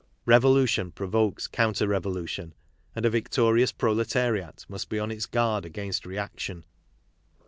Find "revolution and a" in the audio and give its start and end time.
1.87-3.09